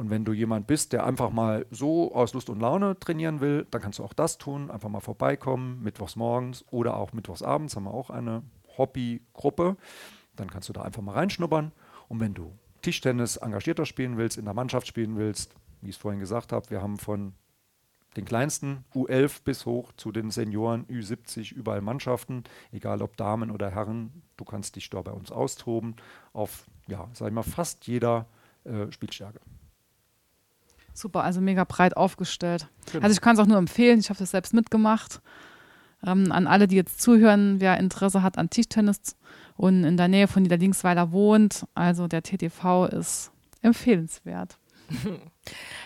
[0.00, 3.66] Und wenn du jemand bist, der einfach mal so aus Lust und Laune trainieren will,
[3.70, 4.70] dann kannst du auch das tun.
[4.70, 8.42] Einfach mal vorbeikommen, mittwochs morgens oder auch mittwochs abends haben wir auch eine
[8.78, 9.76] Hobbygruppe.
[10.36, 11.72] Dann kannst du da einfach mal reinschnuppern.
[12.08, 16.00] Und wenn du Tischtennis engagierter spielen willst, in der Mannschaft spielen willst, wie ich es
[16.00, 17.34] vorhin gesagt habe, wir haben von
[18.16, 23.68] den kleinsten U11 bis hoch zu den Senioren Ü70 überall Mannschaften, egal ob Damen oder
[23.68, 24.22] Herren.
[24.38, 25.96] Du kannst dich da bei uns austoben
[26.32, 28.24] auf, ja, sag ich mal, fast jeder
[28.64, 29.40] äh, Spielstärke.
[30.92, 32.68] Super, also mega breit aufgestellt.
[32.92, 33.04] Genau.
[33.04, 35.20] Also ich kann es auch nur empfehlen, ich habe das selbst mitgemacht.
[36.06, 39.16] Ähm, an alle, die jetzt zuhören, wer Interesse hat an Tischtennis
[39.56, 44.58] und in der Nähe von Niederlingsweiler wohnt, also der TTV ist empfehlenswert.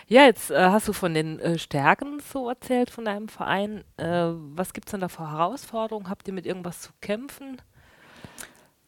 [0.07, 3.83] Ja, jetzt äh, hast du von den äh, Stärken so erzählt von deinem Verein.
[3.97, 6.09] Äh, was gibt es denn da für Herausforderungen?
[6.09, 7.59] Habt ihr mit irgendwas zu kämpfen?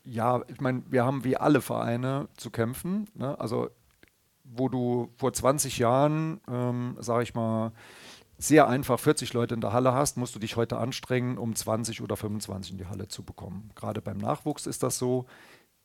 [0.03, 3.07] Ja, ich meine, wir haben wie alle Vereine zu kämpfen.
[3.15, 3.39] Ne?
[3.39, 3.69] Also
[4.55, 7.71] wo du vor 20 Jahren, ähm, sage ich mal,
[8.37, 12.01] sehr einfach 40 Leute in der Halle hast, musst du dich heute anstrengen, um 20
[12.01, 13.71] oder 25 in die Halle zu bekommen.
[13.75, 15.25] Gerade beim Nachwuchs ist das so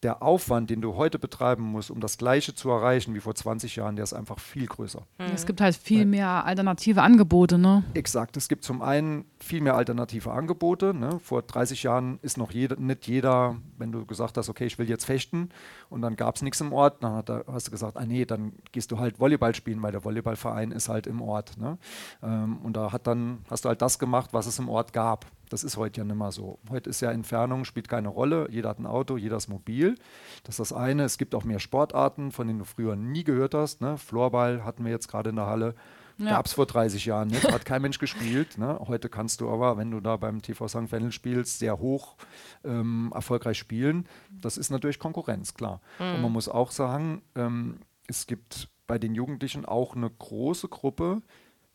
[0.02, 3.76] der Aufwand, den du heute betreiben musst, um das Gleiche zu erreichen wie vor 20
[3.76, 5.02] Jahren, der ist einfach viel größer.
[5.18, 5.26] Mhm.
[5.34, 7.84] Es gibt halt viel mehr alternative Angebote, ne?
[7.94, 8.36] Exakt.
[8.36, 10.94] Es gibt zum einen viel mehr alternative Angebote.
[10.94, 11.20] Ne?
[11.20, 14.88] Vor 30 Jahren ist noch jeder, nicht jeder, wenn du gesagt hast, okay, ich will
[14.88, 15.50] jetzt fechten
[15.88, 18.52] und dann gab es nichts im Ort, dann er, hast du gesagt, ah nee, dann
[18.72, 21.58] gehst du halt Volleyball spielen, weil der Volleyballverein ist halt im Ort.
[21.58, 21.78] Ne?
[22.22, 25.26] Ähm, und da hat dann, hast du halt das gemacht, was es im Ort gab.
[25.52, 26.58] Das ist heute ja nicht mehr so.
[26.70, 28.48] Heute ist ja Entfernung, spielt keine Rolle.
[28.50, 29.96] Jeder hat ein Auto, jeder ist mobil.
[30.44, 31.04] Das ist das eine.
[31.04, 33.82] Es gibt auch mehr Sportarten, von denen du früher nie gehört hast.
[33.82, 33.98] Ne?
[33.98, 35.74] Floorball hatten wir jetzt gerade in der Halle.
[36.16, 36.30] Ja.
[36.30, 38.56] Gab es vor 30 Jahren nicht, hat kein Mensch gespielt.
[38.56, 38.78] Ne?
[38.86, 40.90] Heute kannst du aber, wenn du da beim TV St.
[40.90, 42.16] Wendel spielst, sehr hoch
[42.64, 44.08] ähm, erfolgreich spielen.
[44.30, 45.82] Das ist natürlich Konkurrenz, klar.
[45.98, 46.14] Mhm.
[46.14, 51.20] Und man muss auch sagen, ähm, es gibt bei den Jugendlichen auch eine große Gruppe,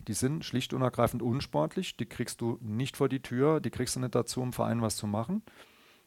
[0.07, 3.95] die sind schlicht und ergreifend unsportlich, die kriegst du nicht vor die Tür, die kriegst
[3.95, 5.43] du nicht dazu, im Verein was zu machen.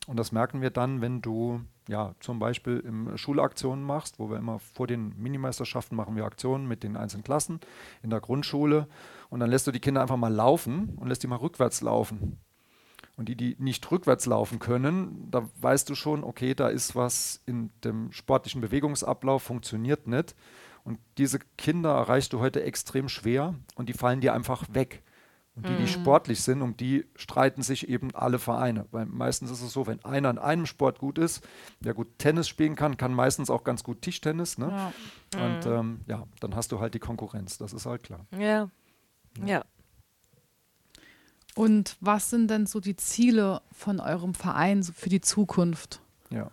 [0.06, 4.38] Und das merken wir dann, wenn du ja zum Beispiel im Schulaktionen machst, wo wir
[4.38, 7.60] immer vor den Minimeisterschaften machen wir Aktionen mit den einzelnen Klassen
[8.02, 8.88] in der Grundschule
[9.28, 12.38] und dann lässt du die Kinder einfach mal laufen und lässt die mal rückwärts laufen.
[13.16, 17.42] Und die, die nicht rückwärts laufen können, da weißt du schon, okay, da ist was
[17.44, 20.34] in dem sportlichen Bewegungsablauf, funktioniert nicht.
[20.90, 25.05] Und diese Kinder erreichst du heute extrem schwer und die fallen dir einfach weg.
[25.55, 25.87] Und die, die mhm.
[25.87, 28.87] sportlich sind, um die streiten sich eben alle Vereine.
[28.90, 31.46] Weil meistens ist es so, wenn einer in einem Sport gut ist,
[31.79, 34.59] der gut Tennis spielen kann, kann meistens auch ganz gut Tischtennis.
[34.59, 34.92] Ne?
[35.33, 35.46] Ja.
[35.46, 35.72] Und mhm.
[35.72, 38.26] ähm, ja, dann hast du halt die Konkurrenz, das ist halt klar.
[38.33, 38.40] Ja.
[38.40, 38.68] ja.
[39.46, 39.64] ja.
[41.55, 46.00] Und was sind denn so die Ziele von eurem Verein für die Zukunft?
[46.31, 46.50] Ja.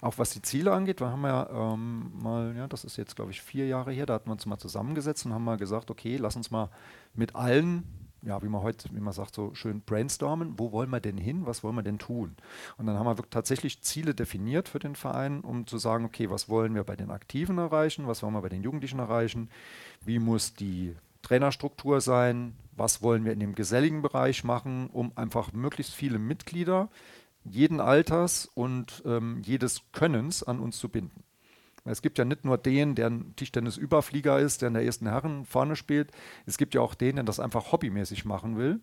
[0.00, 3.30] Auch was die Ziele angeht, wir haben ja ähm, mal, ja, das ist jetzt glaube
[3.30, 6.16] ich vier Jahre her, da hatten wir uns mal zusammengesetzt und haben mal gesagt, okay,
[6.16, 6.70] lass uns mal
[7.14, 7.84] mit allen
[8.22, 11.46] ja, wie man heute, wie man sagt, so schön brainstormen, wo wollen wir denn hin,
[11.46, 12.36] was wollen wir denn tun?
[12.76, 16.48] Und dann haben wir tatsächlich Ziele definiert für den Verein, um zu sagen, okay, was
[16.48, 19.48] wollen wir bei den Aktiven erreichen, was wollen wir bei den Jugendlichen erreichen,
[20.04, 25.52] wie muss die Trainerstruktur sein, was wollen wir in dem geselligen Bereich machen, um einfach
[25.52, 26.88] möglichst viele Mitglieder
[27.44, 31.24] jeden Alters und ähm, jedes Könnens an uns zu binden.
[31.84, 35.44] Es gibt ja nicht nur den, der ein Tischtennis-Überflieger ist, der in der ersten Herren
[35.46, 36.10] vorne spielt.
[36.46, 38.80] Es gibt ja auch den, der das einfach hobbymäßig machen will.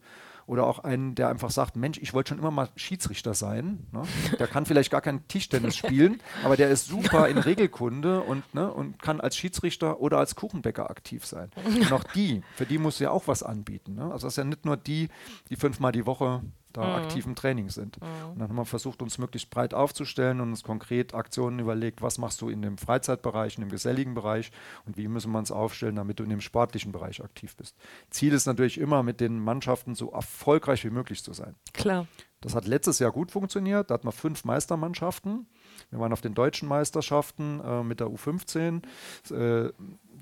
[0.47, 3.85] Oder auch einen, der einfach sagt, Mensch, ich wollte schon immer mal Schiedsrichter sein.
[3.91, 4.03] Ne?
[4.39, 8.71] Der kann vielleicht gar kein Tischtennis spielen, aber der ist super in Regelkunde und, ne,
[8.71, 11.51] und kann als Schiedsrichter oder als Kuchenbäcker aktiv sein.
[11.65, 13.95] Und auch die, für die muss ja auch was anbieten.
[13.95, 14.03] Ne?
[14.03, 15.09] Also das ist ja nicht nur die,
[15.49, 16.41] die fünfmal die Woche
[16.73, 17.03] da mhm.
[17.03, 17.99] aktiv im Training sind.
[18.01, 18.31] Mhm.
[18.31, 22.17] Und dann haben wir versucht, uns möglichst breit aufzustellen und uns konkret Aktionen überlegt, was
[22.17, 24.51] machst du in dem Freizeitbereich, in dem geselligen Bereich
[24.85, 27.75] und wie müssen wir uns aufstellen, damit du in dem sportlichen Bereich aktiv bist.
[28.09, 31.55] Ziel ist natürlich immer, mit den Mannschaften so erfolgreich wie möglich zu sein.
[31.73, 32.07] Klar.
[32.41, 33.89] Das hat letztes Jahr gut funktioniert.
[33.89, 35.47] Da hatten wir fünf Meistermannschaften.
[35.89, 38.83] Wir waren auf den deutschen Meisterschaften äh, mit der U15.
[39.31, 39.71] Äh,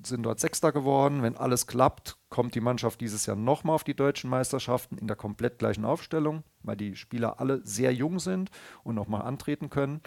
[0.06, 1.22] sind dort Sechster geworden.
[1.22, 5.16] Wenn alles klappt, kommt die Mannschaft dieses Jahr nochmal auf die deutschen Meisterschaften in der
[5.16, 8.50] komplett gleichen Aufstellung, weil die Spieler alle sehr jung sind
[8.84, 10.02] und nochmal antreten können.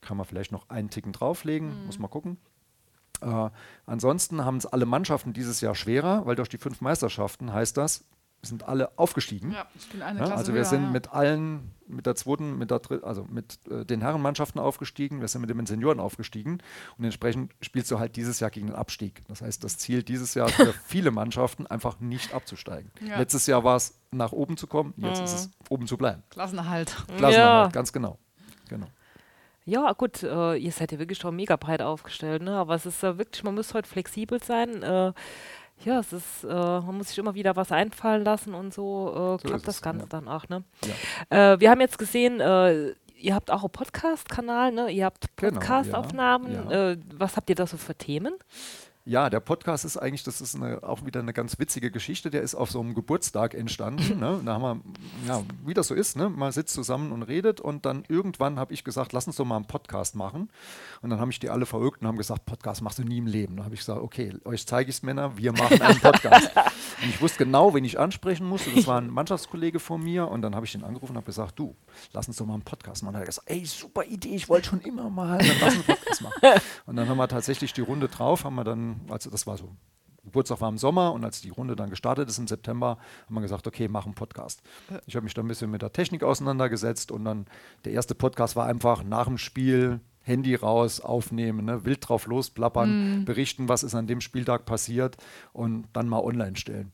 [0.00, 1.86] Kann man vielleicht noch einen Ticken drauflegen, mhm.
[1.86, 2.38] muss man gucken.
[3.20, 3.50] Äh,
[3.86, 8.04] ansonsten haben es alle Mannschaften dieses Jahr schwerer, weil durch die fünf Meisterschaften heißt das,
[8.42, 9.52] sind alle aufgestiegen.
[9.52, 10.90] Ja, ich bin eine Klasse Also wir höher, sind ja.
[10.90, 15.28] mit allen, mit der zweiten, mit der dritten, also mit äh, den Herrenmannschaften aufgestiegen, wir
[15.28, 16.58] sind mit den Senioren aufgestiegen
[16.96, 19.22] und entsprechend spielst du halt dieses Jahr gegen den Abstieg.
[19.28, 22.90] Das heißt, das Ziel dieses Jahr für viele Mannschaften einfach nicht abzusteigen.
[23.04, 23.18] Ja.
[23.18, 25.24] Letztes Jahr war es nach oben zu kommen, jetzt mhm.
[25.24, 26.22] ist es oben zu bleiben.
[26.30, 26.96] Klassenerhalt.
[27.16, 28.18] Klassenerhalt, ganz genau.
[28.68, 28.86] Genau.
[29.68, 32.56] Ja, gut, äh, ihr seid ja wirklich schon mega breit aufgestellt, ne?
[32.56, 34.82] aber es ist äh, wirklich, man muss heute flexibel sein.
[34.82, 35.12] Äh,
[35.84, 39.42] ja, es ist, äh, man muss sich immer wieder was einfallen lassen und so, äh,
[39.42, 40.08] so klappt das Ganze ja.
[40.08, 40.48] dann auch.
[40.48, 40.64] Ne?
[41.30, 41.52] Ja.
[41.52, 44.90] Äh, wir haben jetzt gesehen, äh, ihr habt auch einen Podcast-Kanal, ne?
[44.90, 46.52] ihr habt Podcast-Aufnahmen.
[46.52, 46.90] Genau, ja.
[46.92, 48.34] Äh, was habt ihr da so für Themen?
[49.08, 52.28] Ja, der Podcast ist eigentlich, das ist eine, auch wieder eine ganz witzige Geschichte.
[52.28, 54.18] Der ist auf so einem Geburtstag entstanden.
[54.20, 54.38] ne?
[54.44, 54.80] Da haben wir,
[55.26, 56.28] ja, wie das so ist, ne?
[56.28, 59.56] man sitzt zusammen und redet und dann irgendwann habe ich gesagt, lass uns doch mal
[59.56, 60.50] einen Podcast machen.
[61.00, 63.26] Und dann haben mich die alle verrückt und haben gesagt, Podcast machst du nie im
[63.26, 63.56] Leben.
[63.56, 66.50] Dann habe ich gesagt, okay, euch zeige ich es, Männer, wir machen einen Podcast.
[67.02, 68.70] und ich wusste genau, wen ich ansprechen musste.
[68.74, 71.58] Das war ein Mannschaftskollege von mir und dann habe ich ihn angerufen und habe gesagt,
[71.58, 71.74] du,
[72.12, 73.14] lass uns doch mal einen Podcast machen.
[73.14, 75.76] Und dann hat er gesagt, ey, super Idee, ich wollte schon immer mal, dann lass
[75.76, 76.34] uns einen Podcast machen.
[76.84, 79.74] Und dann haben wir tatsächlich die Runde drauf, haben wir dann also das war so,
[80.24, 83.40] Geburtstag war im Sommer und als die Runde dann gestartet ist im September, haben wir
[83.40, 84.60] gesagt, okay, mach einen Podcast.
[85.06, 87.46] Ich habe mich da ein bisschen mit der Technik auseinandergesetzt und dann
[87.84, 91.86] der erste Podcast war einfach nach dem Spiel Handy raus, aufnehmen, ne?
[91.86, 93.24] wild drauf losplappern, Mhm.
[93.24, 95.16] berichten, was ist an dem Spieltag passiert
[95.54, 96.92] und dann mal online stellen.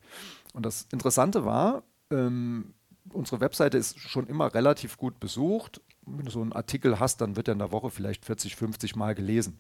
[0.53, 2.75] Und das Interessante war, ähm,
[3.12, 5.81] unsere Webseite ist schon immer relativ gut besucht.
[6.07, 8.95] Wenn du so einen Artikel hast, dann wird er in der Woche vielleicht 40, 50
[8.95, 9.59] Mal gelesen.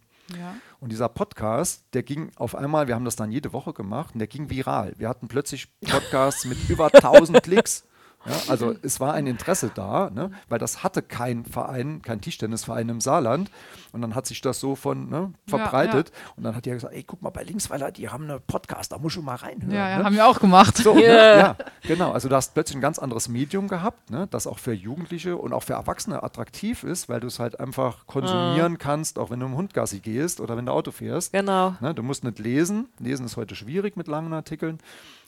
[0.80, 4.18] Und dieser Podcast, der ging auf einmal, wir haben das dann jede Woche gemacht, und
[4.18, 4.94] der ging viral.
[4.96, 7.84] Wir hatten plötzlich Podcasts mit über 1000 Klicks.
[8.26, 12.88] Ja, also es war ein Interesse da, ne, weil das hatte kein Verein, kein Tischtennisverein
[12.88, 13.50] im Saarland.
[13.92, 16.10] Und dann hat sich das so von ne, Ja, verbreitet.
[16.36, 18.98] Und dann hat die gesagt, ey, guck mal, bei Linksweiler, die haben einen Podcast, da
[18.98, 19.70] musst du mal reinhören.
[19.72, 20.04] Ja, ja, ne?
[20.04, 20.76] haben wir auch gemacht.
[20.78, 20.98] So, Ja.
[20.98, 21.36] ne?
[21.38, 22.12] ja, genau.
[22.12, 25.52] Also du hast plötzlich ein ganz anderes Medium gehabt, ne, das auch für Jugendliche und
[25.52, 29.46] auch für Erwachsene attraktiv ist, weil du es halt einfach konsumieren kannst, auch wenn du
[29.46, 31.32] im Hundgassi gehst oder wenn du Auto fährst.
[31.32, 31.74] Genau.
[31.80, 32.88] Ne, du musst nicht lesen.
[32.98, 34.78] Lesen ist heute schwierig mit langen Artikeln.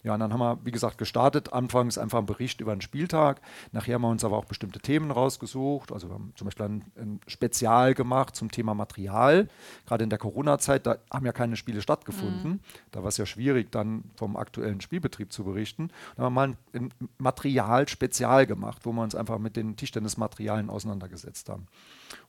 [0.07, 1.53] Ja, und dann haben wir, wie gesagt, gestartet.
[1.53, 3.41] Anfangs einfach ein Bericht über den Spieltag.
[3.73, 5.91] Nachher haben wir uns aber auch bestimmte Themen rausgesucht.
[5.91, 9.49] Also wir haben zum Beispiel ein, ein Spezial gemacht zum Thema Material.
[9.85, 12.61] Gerade in der Corona-Zeit, da haben ja keine Spiele stattgefunden.
[12.93, 15.89] Da war es ja schwierig, dann vom aktuellen Spielbetrieb zu berichten.
[16.15, 20.71] Da haben wir mal ein, ein Material-Spezial gemacht, wo wir uns einfach mit den Tischtennismaterialien
[20.71, 21.67] auseinandergesetzt haben.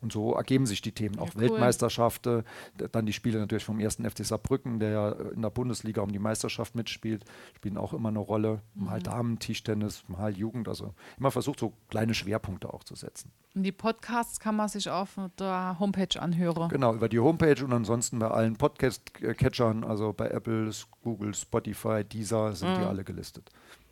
[0.02, 1.20] Und so ergeben sich die Themen.
[1.20, 1.42] Auch cool.
[1.42, 2.44] Weltmeisterschaften,
[2.80, 6.12] d- dann die Spiele natürlich vom ersten FC Saarbrücken, der ja in der Bundesliga um
[6.12, 8.62] die Meisterschaft mitspielt, spielen auch immer eine Rolle.
[8.76, 10.68] Mal Damen-Tischtennis, mal Jugend.
[10.68, 13.32] Also immer versucht, so kleine Schwerpunkte auch zu setzen.
[13.56, 16.70] Und die Podcasts kann man sich auf der Homepage anhören.
[16.70, 20.70] Genau, über die Homepage und ansonsten bei allen Podcast-Catchern, also bei Apple,
[21.02, 23.50] Google, Spotify, Deezer, sind die alle gelistet.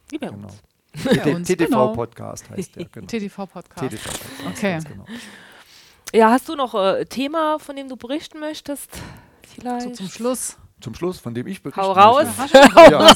[0.09, 0.47] Wie bei Genau.
[0.47, 0.63] uns,
[1.03, 1.39] genau.
[1.39, 2.85] TTV-Podcast heißt der.
[2.91, 3.07] Genau.
[3.07, 3.79] TTV-Podcast.
[3.89, 4.71] TTV-Podcast, Okay.
[4.73, 5.05] ganz genau.
[6.15, 8.89] Ja, hast du noch äh, ein Thema, von dem du berichten möchtest?
[9.53, 9.81] Vielleicht.
[9.81, 10.57] So zum Schluss.
[10.79, 12.25] Zum Schluss, von dem ich berichten Hau raus.
[12.37, 12.57] möchte.
[12.91, 13.13] Ja.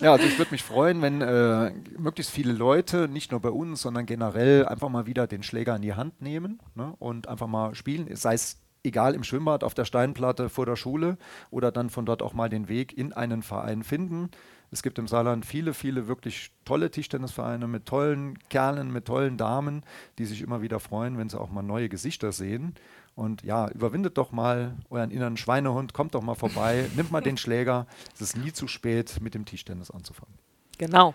[0.00, 3.82] ja, also ich würde mich freuen, wenn äh, möglichst viele Leute, nicht nur bei uns,
[3.82, 7.74] sondern generell einfach mal wieder den Schläger in die Hand nehmen ne, und einfach mal
[7.74, 11.18] spielen, sei es egal im Schwimmbad, auf der Steinplatte vor der Schule
[11.50, 14.30] oder dann von dort auch mal den Weg in einen Verein finden.
[14.74, 19.84] Es gibt im Saarland viele, viele wirklich tolle Tischtennisvereine mit tollen Kerlen, mit tollen Damen,
[20.18, 22.74] die sich immer wieder freuen, wenn sie auch mal neue Gesichter sehen.
[23.14, 27.36] Und ja, überwindet doch mal euren inneren Schweinehund, kommt doch mal vorbei, nimmt mal den
[27.36, 27.86] Schläger.
[28.14, 30.34] Es ist nie zu spät, mit dem Tischtennis anzufangen.
[30.76, 31.14] Genau.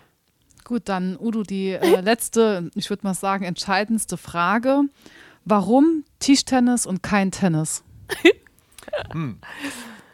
[0.64, 4.84] Gut, dann Udo, die äh, letzte, ich würde mal sagen, entscheidendste Frage.
[5.44, 7.84] Warum Tischtennis und kein Tennis?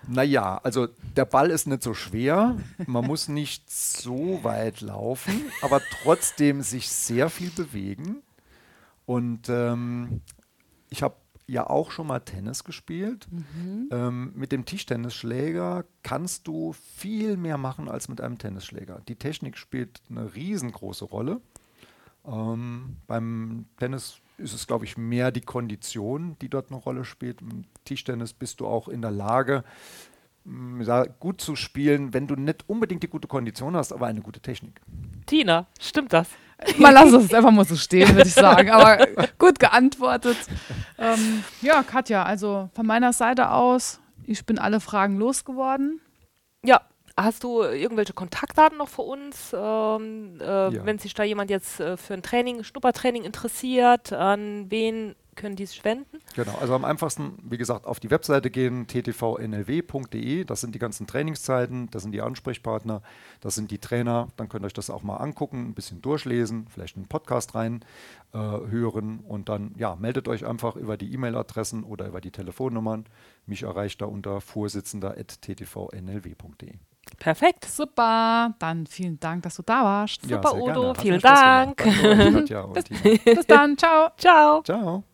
[0.09, 5.81] Naja, also der Ball ist nicht so schwer, man muss nicht so weit laufen, aber
[6.03, 8.23] trotzdem sich sehr viel bewegen.
[9.05, 10.21] Und ähm,
[10.91, 11.17] ich habe
[11.47, 13.29] ja auch schon mal Tennis gespielt.
[13.91, 19.01] Ähm, mit dem Tischtennisschläger kannst du viel mehr machen als mit einem Tennisschläger.
[19.09, 21.41] Die Technik spielt eine riesengroße Rolle.
[22.25, 27.41] Ähm, beim Tennis ist es, glaube ich, mehr die Kondition, die dort eine Rolle spielt.
[27.41, 29.65] Im Tischtennis bist du auch in der Lage,
[30.81, 34.41] ja, gut zu spielen, wenn du nicht unbedingt die gute Kondition hast, aber eine gute
[34.41, 34.81] Technik.
[35.27, 36.29] Tina, stimmt das?
[36.79, 38.71] Mal lass es einfach mal so stehen, würde ich sagen.
[38.71, 39.07] Aber
[39.39, 40.39] gut geantwortet.
[40.97, 46.01] Ähm, ja, Katja, also von meiner Seite aus, ich bin alle Fragen losgeworden.
[46.65, 46.81] Ja.
[47.19, 49.53] Hast du irgendwelche Kontaktdaten noch für uns?
[49.55, 50.85] Ähm, äh, Ja.
[50.85, 55.65] Wenn sich da jemand jetzt äh, für ein Training, Schnuppertraining interessiert, an wen können die
[55.67, 56.19] sich wenden?
[56.35, 61.07] Genau, also am einfachsten, wie gesagt, auf die Webseite gehen, ttvnlw.de, das sind die ganzen
[61.07, 63.03] Trainingszeiten, das sind die Ansprechpartner,
[63.41, 66.67] das sind die Trainer, dann könnt ihr euch das auch mal angucken, ein bisschen durchlesen,
[66.69, 67.85] vielleicht einen Podcast rein
[68.33, 73.05] äh, hören und dann, ja, meldet euch einfach über die E-Mail-Adressen oder über die Telefonnummern.
[73.47, 76.75] Mich erreicht da unter vorsitzender.ttvnlw.de.
[77.19, 77.65] Perfekt.
[77.65, 80.23] Super, dann vielen Dank, dass du da warst.
[80.23, 80.89] Super, sehr Udo, gerne.
[80.89, 81.21] Hat vielen.
[81.21, 81.83] Dank.
[83.25, 84.11] Bis dann, ciao.
[84.17, 84.63] Ciao.
[84.63, 85.05] Ciao.